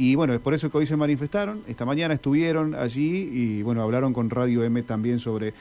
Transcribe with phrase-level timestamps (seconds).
[0.00, 3.82] Y bueno, es por eso que hoy se manifestaron, esta mañana estuvieron allí y bueno,
[3.82, 5.54] hablaron con Radio M también sobre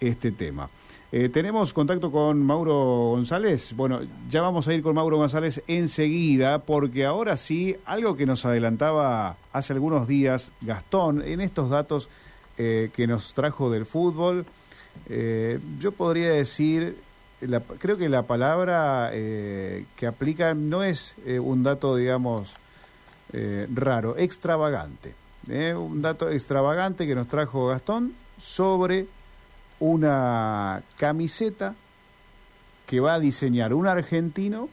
[0.00, 0.68] este tema.
[1.12, 3.72] Eh, tenemos contacto con Mauro González.
[3.76, 8.44] Bueno, ya vamos a ir con Mauro González enseguida, porque ahora sí, algo que nos
[8.44, 12.08] adelantaba hace algunos días Gastón, en estos datos
[12.58, 14.44] eh, que nos trajo del fútbol,
[15.08, 16.96] eh, yo podría decir,
[17.78, 22.56] creo que la palabra que aplica no es un dato, digamos,
[23.74, 25.14] raro, extravagante.
[25.48, 29.06] un dato extravagante que nos trajo Gastón sobre
[29.80, 31.74] una camiseta
[32.86, 34.68] que va a diseñar un argentino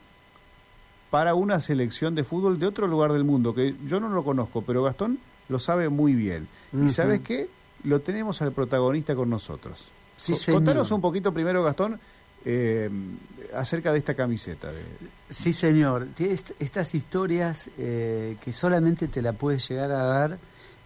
[1.10, 4.62] para una selección de fútbol de otro lugar del mundo, que yo no lo conozco,
[4.62, 6.48] pero Gastón lo sabe muy bien.
[6.72, 7.48] ¿Y sabes qué?
[7.84, 9.90] Lo tenemos al protagonista con nosotros.
[10.16, 11.98] Sí, Contanos un poquito primero, Gastón,
[12.44, 12.90] eh,
[13.54, 14.72] acerca de esta camiseta.
[14.72, 14.82] De...
[15.30, 16.08] Sí, señor.
[16.58, 20.38] Estas historias eh, que solamente te la puede llegar a dar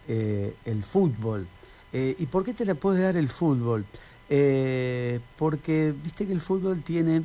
[0.09, 1.47] eh, el fútbol.
[1.93, 3.87] ¿Y por qué te la puede dar el fútbol?
[5.39, 7.25] Porque viste que el fútbol tiene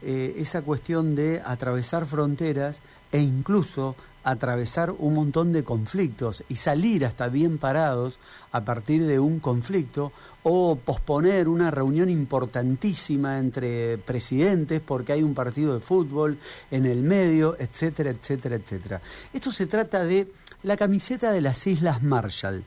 [0.00, 7.28] esa cuestión de atravesar fronteras e incluso atravesar un montón de conflictos y salir hasta
[7.28, 8.18] bien parados
[8.52, 15.34] a partir de un conflicto o posponer una reunión importantísima entre presidentes porque hay un
[15.34, 16.38] partido de fútbol
[16.70, 19.00] en el medio, etcétera, etcétera, etcétera.
[19.32, 22.64] Esto se trata de la camiseta de las Islas Marshall.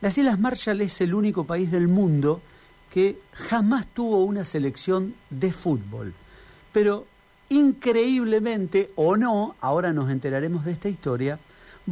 [0.00, 2.40] Las Islas Marshall es el único país del mundo
[2.92, 6.12] que jamás tuvo una selección de fútbol.
[6.72, 7.06] Pero
[7.50, 11.38] increíblemente, o no, ahora nos enteraremos de esta historia,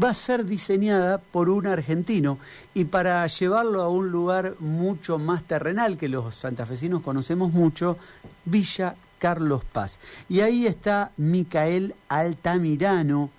[0.02, 2.38] va a ser diseñada por un argentino
[2.74, 7.98] y para llevarlo a un lugar mucho más terrenal que los santafesinos conocemos mucho,
[8.44, 9.98] Villa Carlos Paz.
[10.28, 13.30] Y ahí está Micael Altamirano,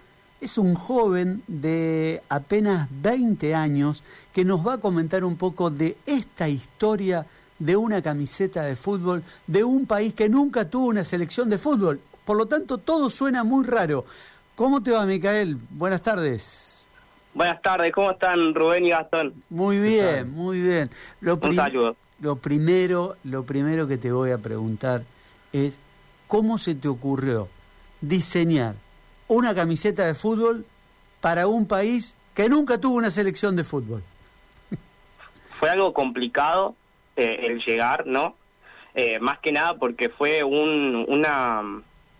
[0.41, 4.03] es un joven de apenas 20 años
[4.33, 7.25] que nos va a comentar un poco de esta historia
[7.59, 11.99] de una camiseta de fútbol de un país que nunca tuvo una selección de fútbol.
[12.29, 14.05] Por lo tanto, todo suena muy raro.
[14.53, 15.57] ¿Cómo te va, Micael?
[15.71, 16.85] Buenas tardes.
[17.33, 19.33] Buenas tardes, ¿cómo están Rubén y Gastón?
[19.49, 20.91] Muy bien, muy bien.
[21.21, 21.39] Lo,
[22.19, 25.01] lo primero, lo primero que te voy a preguntar
[25.53, 25.79] es
[26.27, 27.47] ¿cómo se te ocurrió
[27.99, 28.75] diseñar
[29.27, 30.67] una camiseta de fútbol
[31.21, 34.03] para un país que nunca tuvo una selección de fútbol?
[35.59, 36.75] Fue algo complicado
[37.15, 38.35] eh, el llegar, ¿no?
[38.93, 41.61] Eh, más que nada porque fue un, una,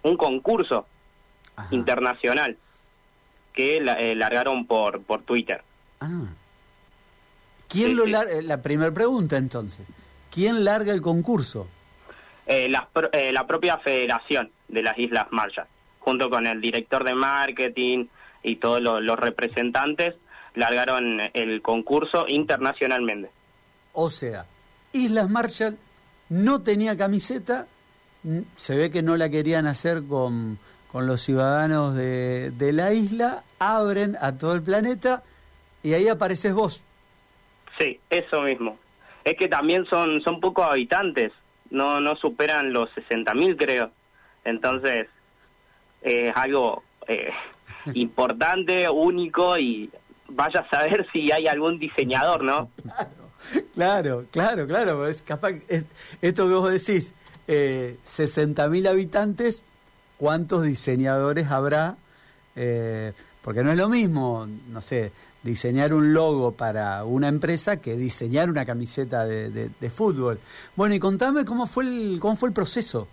[0.04, 0.86] un concurso
[1.72, 2.58] internacional
[3.54, 5.62] que eh, largaron por, por Twitter.
[6.00, 6.28] Ah.
[7.68, 8.42] ¿Quién lo larga?
[8.42, 9.86] La primera pregunta entonces.
[10.32, 11.68] ¿Quién larga el concurso?
[12.48, 12.90] la,
[13.32, 15.68] la propia federación de las Islas Marshall,
[16.00, 18.06] junto con el director de marketing
[18.42, 20.16] y todos los representantes,
[20.56, 23.30] largaron el concurso internacionalmente.
[23.94, 24.46] O sea,
[24.94, 25.78] Islas Marshall
[26.30, 27.68] no tenía camiseta,
[28.56, 30.60] se ve que no la querían hacer con,
[30.92, 35.24] con los ciudadanos de, de, la isla, abren a todo el planeta
[35.84, 36.84] y ahí apareces vos.
[37.78, 38.78] Sí, eso mismo.
[39.24, 41.32] Es que también son, son pocos habitantes,
[41.70, 43.92] no, no superan los 60.000 creo.
[44.44, 45.08] Entonces,
[46.02, 47.32] es algo eh,
[47.94, 49.90] importante, único y
[50.28, 52.70] vaya a saber si hay algún diseñador, ¿no?
[53.74, 55.08] Claro, claro, claro.
[55.08, 55.54] Es capaz,
[56.22, 57.14] esto que vos decís,
[57.52, 59.64] eh, 60.000 habitantes,
[60.18, 61.98] ¿cuántos diseñadores habrá?
[62.56, 65.12] Eh, porque no es lo mismo, no sé,
[65.42, 70.40] diseñar un logo para una empresa que diseñar una camiseta de, de fútbol.
[70.76, 73.08] Bueno, y contame cómo fue el, cómo fue el proceso.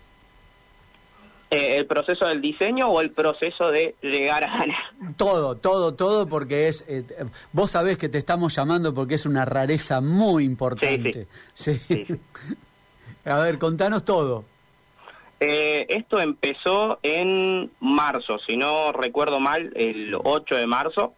[1.49, 5.15] Eh, el proceso del diseño o el proceso de llegar a ganar?
[5.15, 6.83] Todo, todo, todo, porque es.
[6.89, 7.05] Eh,
[7.53, 11.27] vos sabés que te estamos llamando porque es una rareza muy importante.
[11.53, 11.79] Sí,
[13.27, 14.45] a ver, contanos todo.
[15.39, 21.13] Eh, esto empezó en marzo, si no recuerdo mal, el 8 de marzo.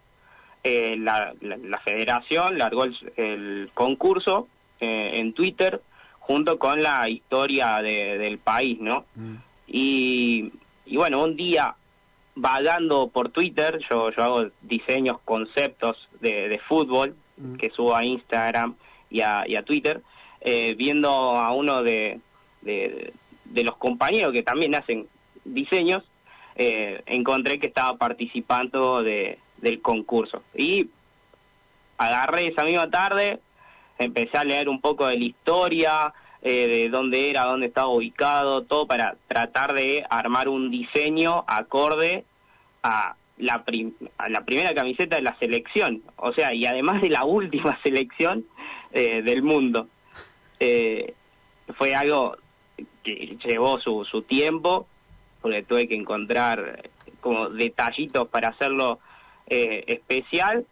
[0.63, 2.85] la, la, federación largó
[3.15, 4.47] el, concurso
[4.79, 5.81] en Twitter
[6.29, 9.05] junto con la historia del país, ¿no?
[9.15, 9.35] Mm.
[9.65, 10.51] Y,
[10.93, 11.73] bueno, un día
[12.35, 17.55] vagando por Twitter, yo, yo hago diseños, conceptos de, de fútbol mm.
[17.55, 18.75] que subo a Instagram
[19.09, 20.03] y a, y a Twitter,
[20.41, 22.19] eh, viendo a uno de,
[22.61, 23.13] de,
[23.63, 25.07] los compañeros que también hacen
[25.43, 26.03] diseños,
[26.55, 30.43] eh, encontré que estaba participando de, del concurso.
[30.55, 30.89] Y
[31.97, 33.39] agarré esa misma tarde,
[33.97, 38.63] empecé a leer un poco de la historia, eh, de dónde era, dónde estaba ubicado,
[38.63, 42.23] todo para tratar de armar un diseño acorde
[42.81, 43.63] a la,
[44.29, 48.45] la primera camiseta de la selección, o sea, y además de la última selección
[48.91, 49.87] eh, del mundo.
[50.59, 51.13] Eh,
[51.77, 52.37] fue algo
[53.03, 54.87] que llevó su, su tiempo,
[55.41, 56.89] porque tuve que encontrar
[57.21, 58.99] como detallitos para hacerlo
[59.47, 60.65] eh, especial,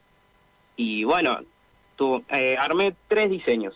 [0.76, 1.40] y bueno,
[1.96, 2.24] tu,
[2.60, 3.74] armé tres diseños.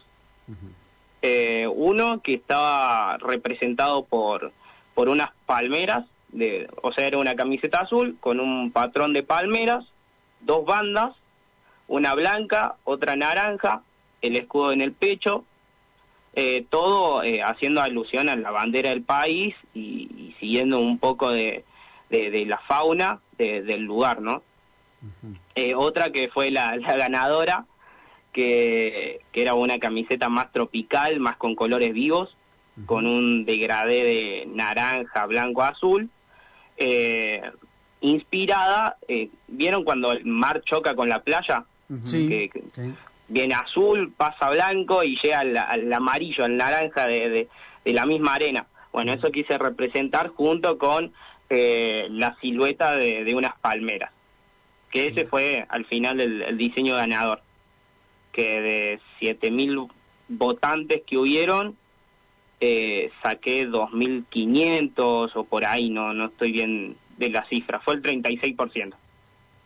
[1.74, 4.52] uno que estaba representado por,
[4.94, 9.86] por unas palmeras, de, o sea, era una camiseta azul con un patrón de palmeras,
[10.40, 11.16] dos bandas,
[11.88, 13.82] una blanca, otra naranja,
[14.22, 15.44] el escudo en el pecho,
[16.34, 21.66] eh, todo eh, haciendo alusión a la bandera del país y, siguiendo un poco de,
[22.10, 24.44] de, la fauna del lugar, ¿no?
[25.56, 27.66] Eh, otra que fue la, ganadora,
[28.32, 32.38] que, que, era una camiseta más tropical, más con colores vivos,
[32.86, 36.10] con un degradé de naranja, blanco, azul,
[38.00, 38.98] inspirada,
[39.48, 41.66] ¿vieron cuando el mar choca con la playa?
[42.06, 42.50] sí
[43.32, 47.48] viene azul, pasa blanco y llega al, amarillo, al naranja de,
[47.86, 48.68] la misma arena.
[48.92, 51.14] Bueno, eso quise representar junto con
[51.50, 54.12] eh, la silueta de, unas palmeras,
[54.92, 57.42] que ese fue al final el, diseño ganador,
[58.34, 59.90] que de 7.000
[60.28, 61.78] votantes que hubieron,
[62.60, 68.04] eh, saqué 2.500 o por ahí, no, no estoy bien de la cifra, fue el
[68.04, 68.94] 36%.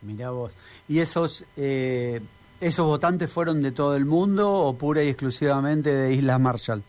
[0.02, 0.54] Mirá vos.
[0.88, 2.20] ¿Y esos eh,
[2.60, 6.82] ¿Esos votantes fueron de todo el mundo o pura y exclusivamente de Islas Marshall?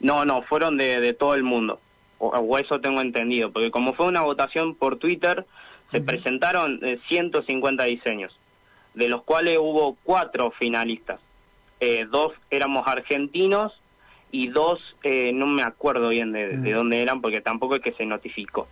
[0.00, 1.80] No, no, fueron de, todo el mundo.
[2.18, 5.46] O, eso tengo entendido, porque como fue una votación por Twitter,
[5.90, 8.32] se presentaron 150 eh, diseños,
[8.94, 11.18] de los cuales hubo cuatro finalistas.
[11.80, 13.72] Eh, dos éramos argentinos
[14.30, 18.04] y dos, eh, no me acuerdo bien de, dónde eran, porque tampoco es que se
[18.06, 18.68] notificó.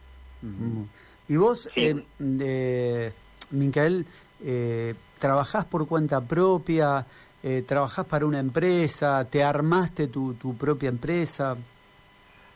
[1.29, 1.71] Y vos,
[2.19, 3.13] de,
[3.51, 4.07] Micael,
[4.45, 7.05] eh, trabajás por cuenta propia,
[7.43, 11.57] eh, trabajás para una empresa, te armaste tu, tu propia empresa.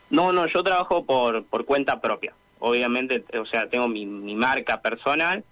[0.09, 2.33] No, no, yo trabajo por, por cuenta propia.
[2.59, 5.43] Obviamente, o sea, tengo mi, mi marca personal,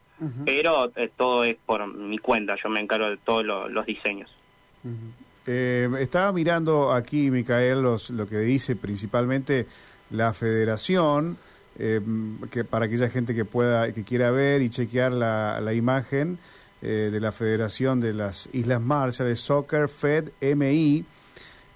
[0.45, 2.55] pero eh, todo es por mi cuenta.
[2.63, 4.29] Yo me encargo de todos los diseños.
[5.47, 9.65] Eh, estaba mirando aquí, Micael, los, lo que dice principalmente
[10.11, 11.37] la federación,
[11.77, 16.37] que para aquella gente que pueda, que quiera ver y chequear la, la imagen.
[16.83, 21.05] Eh, de la Federación de las Islas Marshall, Soccer Fed MI,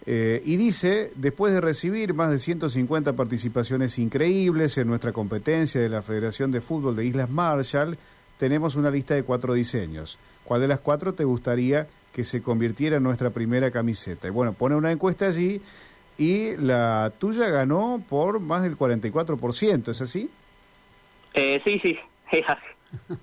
[0.07, 5.89] eh, y dice, después de recibir más de 150 participaciones increíbles en nuestra competencia de
[5.89, 7.99] la Federación de Fútbol de Islas Marshall,
[8.39, 10.17] tenemos una lista de cuatro diseños.
[10.43, 14.27] ¿Cuál de las cuatro te gustaría que se convirtiera en nuestra primera camiseta?
[14.27, 15.61] Y bueno, pone una encuesta allí
[16.17, 20.29] y la tuya ganó por más del 44%, ¿es así?
[21.35, 21.97] Eh, sí, sí,
[22.31, 23.15] es así.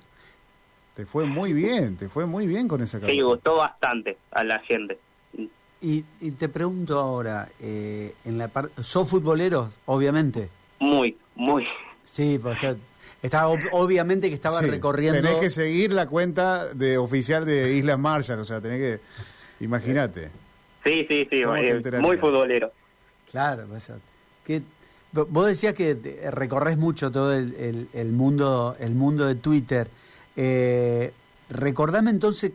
[0.94, 3.18] Te fue muy bien, te fue muy bien con esa canción.
[3.18, 4.98] Sí, gustó bastante a la gente.
[5.80, 6.02] Y,
[6.38, 10.48] te pregunto ahora, eh, en la parte, ¿sos futbolero, obviamente?
[10.78, 11.66] Muy, muy.
[12.12, 12.56] Sí, pues
[13.20, 15.20] está, obviamente que estaba recorriendo.
[15.20, 20.28] Tenés que seguir la cuenta de oficial de Islas Marshall, o sea, tenés que, imagínate.
[20.84, 22.70] Sí, sí, sí, eh, muy futbolero.
[23.28, 23.90] Claro, pues,
[24.44, 24.62] que
[25.10, 25.96] vos decías que
[26.30, 29.88] recorres mucho todo el, el mundo, el mundo de Twitter.
[30.36, 31.12] Eh,
[31.48, 32.52] recordame entonces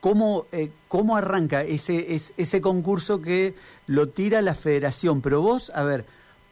[0.00, 3.54] cómo, eh, cómo arranca ese, ese, concurso que
[3.86, 5.20] lo tira la federación.
[5.20, 6.04] Pero vos, a ver,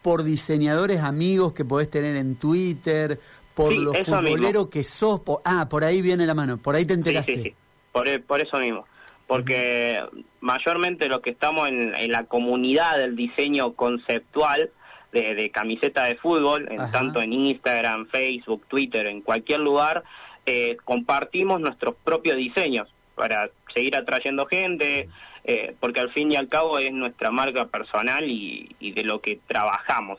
[0.02, 3.18] por diseñadores amigos que podés tener en Twitter,
[3.54, 5.20] por los futboleros que sos.
[5.44, 7.34] ah, por ahí viene la mano, por ahí te enteraste.
[7.34, 7.54] Sí, sí,
[7.90, 8.86] por, por, eso mismo.
[9.26, 10.00] Porque
[10.40, 14.70] mayormente los que estamos en, la comunidad del diseño conceptual,
[15.12, 20.04] de, camiseta de fútbol, en, tanto en Instagram, Facebook, Twitter, en cualquier lugar,
[20.50, 25.10] eh, compartimos nuestros propios diseños para seguir atrayendo gente,
[25.44, 29.40] eh, porque al fin y al cabo es nuestra marca personal y, de lo que
[29.46, 30.18] trabajamos.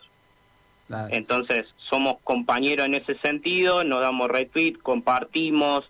[1.10, 5.90] Entonces, somos compañeros en ese sentido, nos damos retweet, compartimos,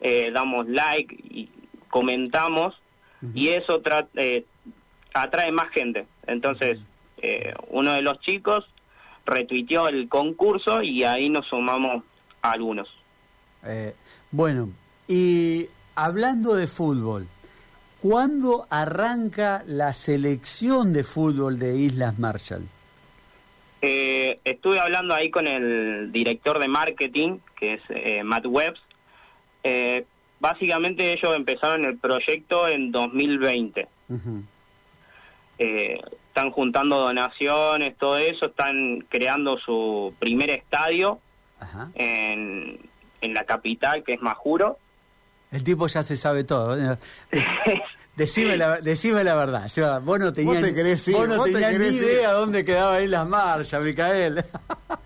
[0.00, 1.48] eh, damos like y
[1.88, 2.80] comentamos,
[3.34, 3.82] y eso
[5.14, 6.06] atrae más gente.
[6.28, 6.78] Entonces,
[7.70, 8.68] uno de los chicos
[9.26, 12.04] retuiteó el concurso y ahí nos sumamos
[12.40, 12.99] algunos.
[13.64, 13.94] Eh,
[14.30, 14.70] bueno,
[15.08, 17.26] y hablando de fútbol,
[18.00, 22.66] ¿cuándo arranca la selección de fútbol de Islas Marshall?
[23.82, 28.80] Eh, estuve hablando ahí con el director de marketing, que es eh, Matt Webbs.
[30.38, 33.88] básicamente ellos empezaron el proyecto en 2020.
[35.58, 41.18] están juntando donaciones, todo eso, están creando su primer estadio
[41.94, 42.78] en
[43.20, 44.78] en la capital, que es Majuro.
[45.52, 46.76] El tipo ya se sabe todo.
[46.78, 46.96] ¿eh?
[48.16, 49.66] Decime la, decime la verdad.
[49.74, 51.92] Yo, vos no tenías, Vos te querés ir, vos no vos te tenías ni ir.
[52.02, 54.44] idea dónde quedaba ahí las marchas, Micael.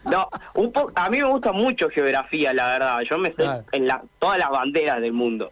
[0.04, 2.98] No, un po- a mí me gusta mucho geografía, la verdad.
[3.08, 3.64] Yo me sé Claro.
[3.72, 5.50] en la, todas las banderas del mundo.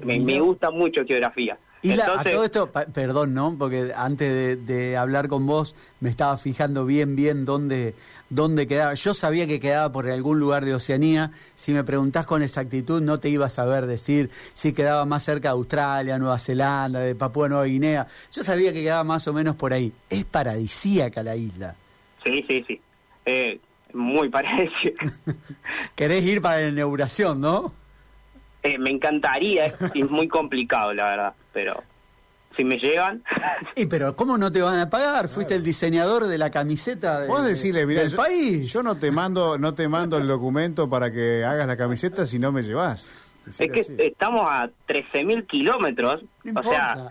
[0.00, 1.56] Me gusta mucho geografía.
[1.82, 3.56] Y la- a todo esto, pa- perdón, ¿no?
[3.58, 7.94] Porque antes de, de hablar con vos me estaba fijando bien, bien dónde,
[8.30, 8.94] dónde quedaba.
[8.94, 11.32] Yo sabía que quedaba por algún lugar de Oceanía.
[11.56, 15.48] Si me preguntás con exactitud, no te iba a saber decir si quedaba más cerca
[15.48, 18.06] de Australia, Nueva Zelanda, de Papúa Nueva Guinea.
[18.32, 19.92] Yo sabía que quedaba más o menos por ahí.
[20.08, 21.74] Es paradisíaca la isla.
[22.24, 22.80] sí, sí, sí.
[23.26, 23.58] Eh,
[23.92, 24.94] muy parecido.
[25.96, 27.72] Querés ir para la inauguración, ¿no?
[28.62, 31.32] Eh, me encantaría, es muy complicado, la verdad.
[31.52, 31.82] Pero
[32.56, 33.22] si me llevan,
[33.76, 35.28] Y pero ¿cómo no te van a pagar?
[35.28, 38.70] Fuiste el diseñador de la camiseta de- Vos decirle, del yo, país.
[38.72, 42.38] yo no te mando, no te mando el documento para que hagas la camiseta si
[42.38, 43.06] no me llevas.
[43.46, 46.22] es que estamos a 13.000 kilómetros.
[46.44, 47.10] No o sea,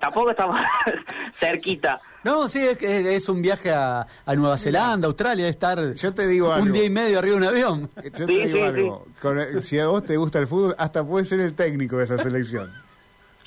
[0.00, 0.58] tampoco estamos
[1.38, 2.00] cerquita.
[2.24, 6.26] No, sí, es, que es un viaje a, a Nueva Zelanda, Australia, estar Yo te
[6.26, 6.66] digo algo.
[6.66, 7.90] un día y medio arriba de un avión.
[8.02, 9.06] Yo te Sí, digo sí, algo.
[9.22, 12.18] Con- si a vos te gusta el fútbol, hasta puedes ser el técnico de esa
[12.18, 12.72] selección.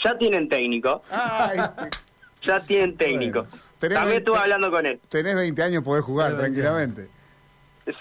[0.03, 1.01] Ya tienen técnico.
[1.11, 1.59] Ay,
[2.45, 3.41] Ya tienen técnico.
[3.43, 4.99] Bueno, También veinte- estuve hablando con él.
[5.09, 7.07] tenés 20 años, podés jugar Tenés 20 tranquilamente.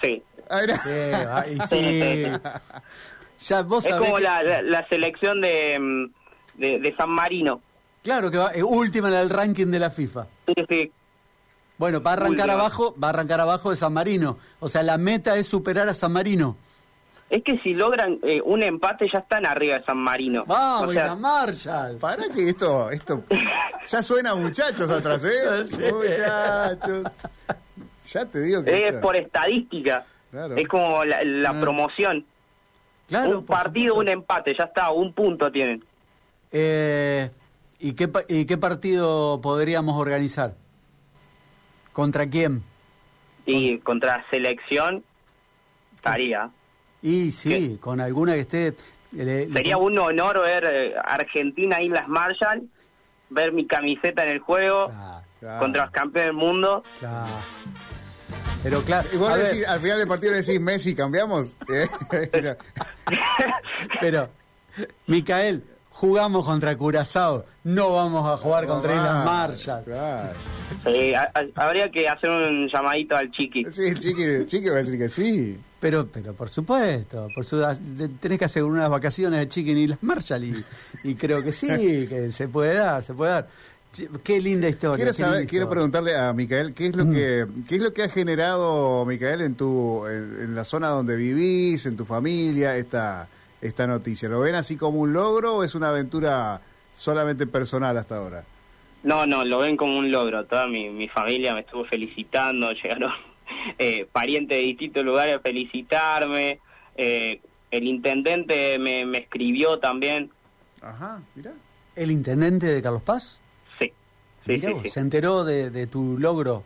[0.02, 0.22] Sí.
[0.50, 0.74] Ay, no.
[0.76, 0.90] Sí,
[1.30, 2.24] ay, sí.
[3.46, 7.10] Ya vos Es sabés como que- la, la, la selección de, mm, de, de San
[7.10, 7.60] Marino.
[8.02, 10.26] Claro que va, eh, última en el ranking de la FIFA.
[10.46, 10.92] Sí, sí.
[11.76, 12.52] Bueno, va a arrancar Última.
[12.54, 14.38] abajo, va a arrancar abajo de San Marino.
[14.58, 16.56] O sea, la meta es superar a San Marino.
[17.30, 20.44] Es que si logran eh, un empate ya están arriba de San Marino.
[20.46, 21.96] Vamos, O sea, la Marshall.
[21.98, 23.22] Para que esto, esto
[23.86, 25.64] ya suena a muchachos atrás, ¿eh?
[25.92, 27.12] Muchachos.
[28.10, 30.06] Ya te digo que es esto- por estadística.
[30.30, 30.56] Claro.
[30.56, 31.60] Es como la, la Ah.
[31.60, 32.24] promoción.
[33.08, 34.00] Claro, un partido, supuesto.
[34.00, 35.82] un empate, ya está, un punto tienen.
[36.52, 37.30] Eh,
[37.78, 40.54] ¿y, qué, pa- ¿Y qué partido podríamos organizar?
[41.92, 42.62] ¿Contra quién?
[43.46, 45.02] Y contra selección
[45.94, 46.50] estaría.
[47.02, 48.74] Y sí, con alguna que esté...
[49.12, 52.68] le- le- Sería un honor ver eh, Argentina, Islas Marshall,
[53.30, 54.90] ver mi camiseta en el juego
[55.40, 55.60] Claro.
[55.60, 56.82] contra los campeones del mundo.
[58.64, 61.54] Pero claro, Y vos decís, al final del partido le decís, Messi, ¿cambiamos?
[64.00, 64.28] Pero,
[65.06, 65.62] Micael,
[66.00, 69.82] jugamos contra Curazao, no vamos a jugar contra Islas Marshall.
[69.84, 70.30] Claro.
[70.86, 73.64] Sí, a- a- habría que hacer un llamadito al chiqui.
[73.70, 75.58] Sí, Chiqui, Chiqui va a decir que sí.
[75.80, 77.60] Pero, pero por supuesto, por su,
[78.20, 80.64] tenés que asegurar unas vacaciones de Chicken y las Marshall y,
[81.04, 81.66] y creo que sí,
[82.08, 83.48] que se puede dar, se puede dar.
[84.22, 84.96] Qué linda historia.
[84.96, 85.70] Quiero saber, quiero historia.
[85.70, 89.54] preguntarle a Micael qué es lo que qué es lo que ha generado Micael en
[89.54, 93.26] tu en, en la zona donde vivís, en tu familia esta
[93.60, 94.28] esta noticia.
[94.28, 96.60] ¿Lo ven así como un logro o es una aventura
[96.94, 98.44] solamente personal hasta ahora?
[99.02, 100.44] No, no, lo ven como un logro.
[100.46, 103.12] Toda mi, mi familia me estuvo felicitando, llegaron
[103.78, 106.58] eh, parientes de distintos lugares a felicitarme.
[106.96, 110.30] eh, el intendente me, me escribió también.
[110.80, 111.52] Ajá, mira.
[111.94, 113.40] ¿El intendente de Carlos Paz?
[113.78, 113.92] Sí,
[114.46, 114.90] sí, Mirá sí, vos, sí.
[114.90, 116.62] se enteró de, de tu logro.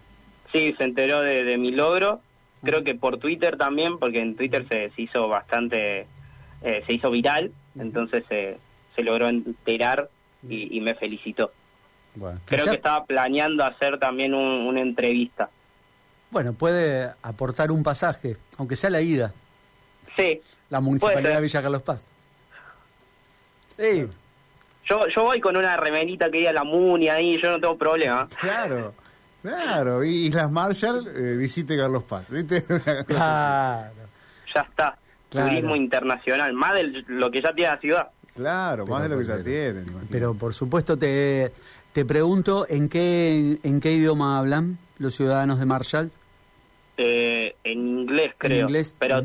[0.53, 2.21] Sí, se enteró de, de mi logro.
[2.63, 6.07] Creo que por Twitter también, porque en Twitter se, se hizo bastante,
[6.65, 8.59] eh, se hizo viral, entonces eh,
[8.95, 10.09] se logró enterar
[10.49, 11.53] y, y me felicitó.
[12.15, 15.49] Bueno, Creo que estaba planeando hacer también un- una entrevista.
[16.31, 19.33] bueno, puede aportar un pasaje, aunque sea la ida,
[20.17, 22.05] Sí, la municipalidad de Villa Carlos Paz.
[23.79, 24.07] Sí,
[24.89, 28.29] yo, yo voy con una remerita que diga la Muni ahí, yo no tengo problema.
[28.41, 28.95] Claro.
[29.43, 32.63] Claro, y Islas Marshall, eh, visite Carlos Paz, ¿viste?
[33.07, 33.91] Claro.
[34.55, 34.97] Ya está.
[35.33, 35.49] Claro.
[35.49, 38.09] Turismo internacional, más de lo que ya tiene la ciudad.
[38.37, 39.83] Claro, más de lo que ya Pero- tienen.
[39.89, 40.09] imagino.
[40.11, 41.51] Pero por supuesto te,
[41.93, 46.11] te pregunto, ¿en qué, ¿en qué idioma hablan los ciudadanos de Marshall?
[46.99, 48.67] Eh, en inglés, creo.
[48.67, 49.23] inglés, Pero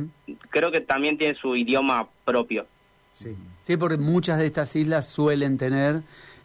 [0.50, 2.66] creo que también tiene su idioma propio.
[3.12, 3.36] Sí.
[3.62, 6.02] Sí, porque muchas de estas islas suelen tener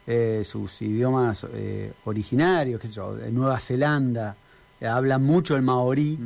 [0.09, 4.35] eh, sus idiomas eh, originarios, qué sé yo, de Nueva Zelanda,
[4.83, 6.19] eh, hablan mucho el maorí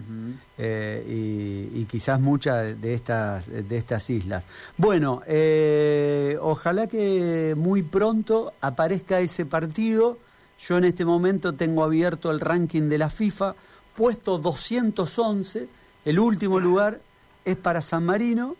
[0.57, 4.45] eh, y, y quizás muchas de estas, de estas islas.
[4.79, 10.17] Bueno, eh, ojalá que muy pronto aparezca ese partido.
[10.59, 13.55] Yo en este momento tengo abierto el ranking de la FIFA,
[13.95, 15.69] puesto 211,
[16.07, 17.03] el último lugar
[17.45, 18.57] es para San Marino,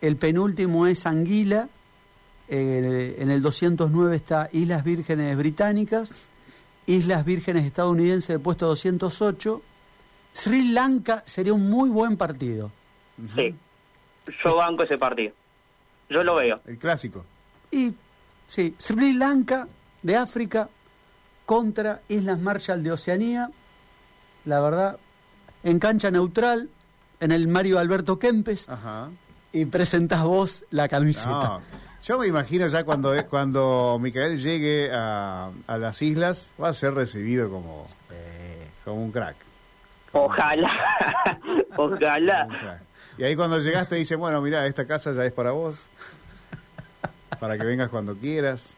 [0.00, 1.68] el penúltimo es Anguila,
[2.46, 6.12] eh, en el 209 está Islas Vírgenes Británicas,
[6.88, 9.62] Islas Vírgenes estadounidenses de puesto 208,
[10.32, 12.70] Sri Lanka sería un muy buen partido.
[13.36, 13.54] Sí.
[14.42, 15.32] Yo banco ese partido.
[16.08, 16.60] Yo lo veo.
[16.66, 17.24] El clásico.
[17.70, 17.92] Y
[18.46, 19.68] sí, Sri Lanka
[20.02, 20.68] de África
[21.44, 23.50] contra Islas Marshall de Oceanía.
[24.46, 24.98] La verdad,
[25.64, 26.70] en cancha neutral,
[27.20, 29.10] en el Mario Alberto Kempes, Ajá.
[29.52, 31.28] y presentás vos la camiseta.
[31.58, 31.62] No,
[32.02, 36.94] yo me imagino ya cuando, cuando Micael llegue a, a las islas, va a ser
[36.94, 37.86] recibido como,
[38.84, 39.36] como un crack.
[40.12, 40.70] Ojalá.
[41.46, 42.46] un Ojalá.
[42.48, 42.80] crack.
[43.18, 45.86] Y ahí cuando llegaste dice, bueno, mira, esta casa ya es para vos,
[47.40, 48.74] para que vengas cuando quieras.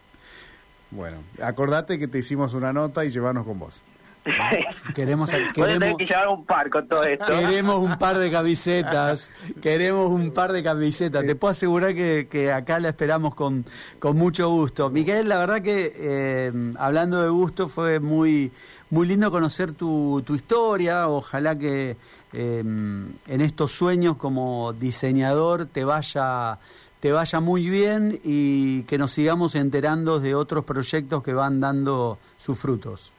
[0.90, 3.82] Bueno, acordate que te hicimos una nota y llevarnos con vos.
[4.94, 7.24] Queremos, queremos, que llevar un par con todo esto.
[7.26, 9.30] queremos un par de camisetas.
[9.62, 11.24] Queremos un par de camisetas.
[11.24, 13.64] Te puedo asegurar que, que acá la esperamos con,
[13.98, 14.90] con mucho gusto.
[14.90, 18.52] Miguel, la verdad que eh, hablando de gusto fue muy,
[18.90, 21.08] muy lindo conocer tu, tu historia.
[21.08, 21.96] Ojalá que
[22.32, 26.58] eh, en estos sueños como diseñador te vaya
[27.00, 32.18] te vaya muy bien y que nos sigamos enterando de otros proyectos que van dando
[32.36, 33.10] sus frutos.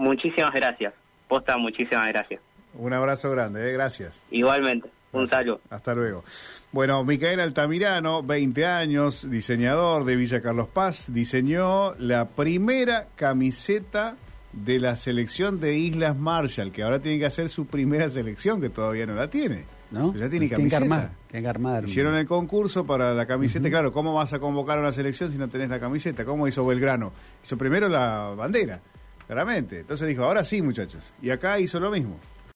[0.00, 0.94] Muchísimas gracias.
[1.28, 2.40] Posta, muchísimas gracias.
[2.72, 3.72] Un abrazo grande, ¿eh?
[3.74, 4.22] gracias.
[4.30, 4.88] Igualmente.
[5.12, 5.60] Un saludo.
[5.68, 6.24] Hasta luego.
[6.72, 14.16] Bueno, Micael Altamirano, 20 años, diseñador de Villa Carlos Paz, diseñó la primera camiseta
[14.54, 18.70] de la selección de Islas Marshall, que ahora tiene que hacer su primera selección, que
[18.70, 19.64] todavía no la tiene.
[19.90, 20.14] ¿no?
[20.14, 20.78] Ya tiene que camiseta.
[20.78, 21.10] armar.
[21.30, 21.84] Tiene que armar.
[21.84, 23.68] Hicieron el concurso para la camiseta.
[23.68, 26.24] Claro, ¿cómo vas a convocar a una selección si no tenés la camiseta?
[26.24, 27.12] ¿Cómo hizo Belgrano?
[27.44, 28.80] Hizo primero la bandera,
[29.30, 29.78] claramente.
[29.78, 31.12] Entonces dijo, ahora sí, muchachos.
[31.22, 32.18] Y acá hizo lo mismo.